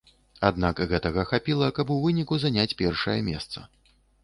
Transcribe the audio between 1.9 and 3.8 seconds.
у выніку заняць першае месца.